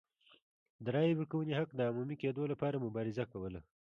د 0.83 0.85
رایې 0.95 1.13
ورکونې 1.19 1.53
حق 1.59 1.69
د 1.75 1.79
عمومي 1.89 2.15
کېدو 2.23 2.43
لپاره 2.51 2.83
مبارزه 2.85 3.23
کوله. 3.33 3.59